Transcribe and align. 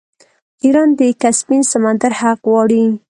ایران 0.63 0.89
د 0.99 1.01
کسپین 1.21 1.61
سمندر 1.73 2.11
حق 2.19 2.39
غواړي. 2.49 2.83